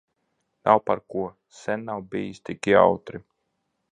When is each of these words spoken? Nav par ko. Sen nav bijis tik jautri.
Nav 0.67 0.79
par 0.87 1.01
ko. 1.15 1.25
Sen 1.59 1.85
nav 1.91 2.01
bijis 2.15 2.43
tik 2.49 2.73
jautri. 2.75 3.25